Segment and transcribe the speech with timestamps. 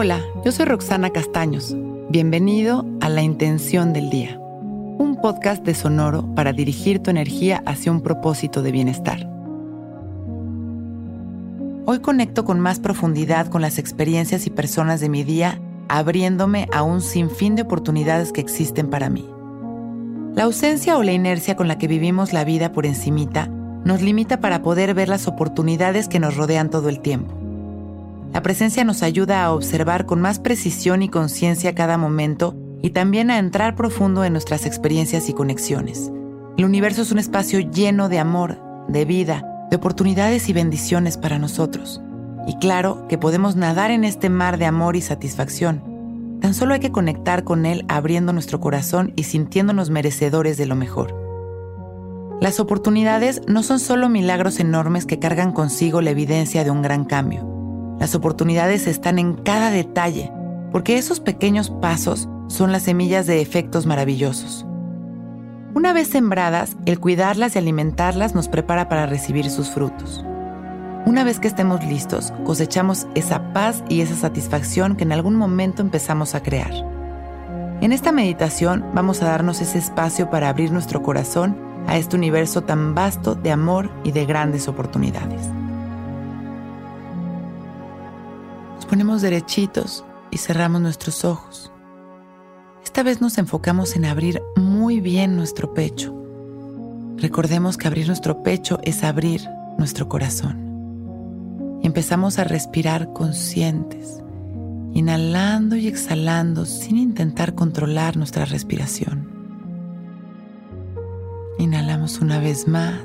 [0.00, 1.74] Hola, yo soy Roxana Castaños.
[2.08, 7.90] Bienvenido a La Intención del Día, un podcast de Sonoro para dirigir tu energía hacia
[7.90, 9.28] un propósito de bienestar.
[11.84, 16.84] Hoy conecto con más profundidad con las experiencias y personas de mi día, abriéndome a
[16.84, 19.28] un sinfín de oportunidades que existen para mí.
[20.36, 23.48] La ausencia o la inercia con la que vivimos la vida por encimita
[23.84, 27.37] nos limita para poder ver las oportunidades que nos rodean todo el tiempo.
[28.32, 33.30] La presencia nos ayuda a observar con más precisión y conciencia cada momento y también
[33.30, 36.12] a entrar profundo en nuestras experiencias y conexiones.
[36.58, 41.38] El universo es un espacio lleno de amor, de vida, de oportunidades y bendiciones para
[41.38, 42.02] nosotros.
[42.46, 46.38] Y claro que podemos nadar en este mar de amor y satisfacción.
[46.40, 50.76] Tan solo hay que conectar con él abriendo nuestro corazón y sintiéndonos merecedores de lo
[50.76, 51.14] mejor.
[52.40, 57.04] Las oportunidades no son solo milagros enormes que cargan consigo la evidencia de un gran
[57.04, 57.57] cambio
[57.98, 60.32] las oportunidades están en cada detalle,
[60.72, 64.64] porque esos pequeños pasos son las semillas de efectos maravillosos.
[65.74, 70.24] Una vez sembradas, el cuidarlas y alimentarlas nos prepara para recibir sus frutos.
[71.06, 75.82] Una vez que estemos listos, cosechamos esa paz y esa satisfacción que en algún momento
[75.82, 76.72] empezamos a crear.
[77.80, 82.62] En esta meditación vamos a darnos ese espacio para abrir nuestro corazón a este universo
[82.62, 85.48] tan vasto de amor y de grandes oportunidades.
[88.88, 91.70] Ponemos derechitos y cerramos nuestros ojos.
[92.82, 96.14] Esta vez nos enfocamos en abrir muy bien nuestro pecho.
[97.18, 99.42] Recordemos que abrir nuestro pecho es abrir
[99.76, 101.78] nuestro corazón.
[101.82, 104.22] Empezamos a respirar conscientes,
[104.94, 109.28] inhalando y exhalando sin intentar controlar nuestra respiración.
[111.58, 113.00] Inhalamos una vez más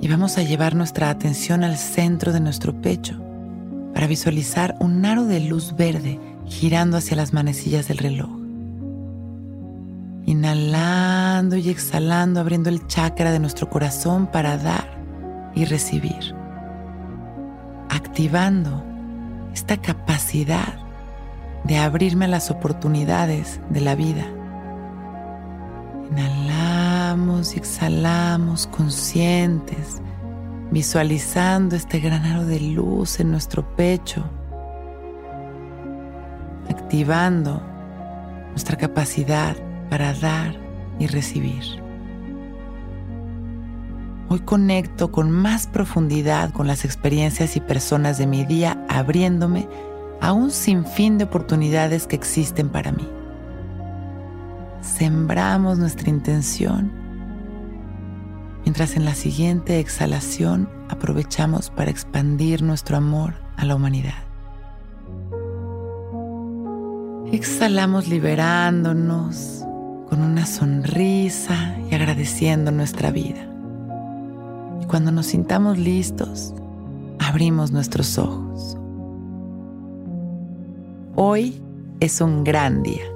[0.00, 3.25] y vamos a llevar nuestra atención al centro de nuestro pecho
[3.96, 8.28] para visualizar un aro de luz verde girando hacia las manecillas del reloj.
[10.26, 15.00] Inhalando y exhalando, abriendo el chakra de nuestro corazón para dar
[15.54, 16.34] y recibir.
[17.88, 18.84] Activando
[19.54, 20.74] esta capacidad
[21.64, 24.26] de abrirme a las oportunidades de la vida.
[26.10, 30.02] Inhalamos y exhalamos conscientes
[30.70, 34.24] visualizando este granado de luz en nuestro pecho,
[36.68, 37.62] activando
[38.50, 39.56] nuestra capacidad
[39.88, 40.56] para dar
[40.98, 41.62] y recibir.
[44.28, 49.68] Hoy conecto con más profundidad con las experiencias y personas de mi día, abriéndome
[50.20, 53.08] a un sinfín de oportunidades que existen para mí.
[54.80, 57.05] Sembramos nuestra intención
[58.66, 64.24] mientras en la siguiente exhalación aprovechamos para expandir nuestro amor a la humanidad.
[67.32, 69.64] Exhalamos liberándonos
[70.08, 73.48] con una sonrisa y agradeciendo nuestra vida.
[74.82, 76.52] Y cuando nos sintamos listos,
[77.20, 78.76] abrimos nuestros ojos.
[81.14, 81.62] Hoy
[82.00, 83.15] es un gran día.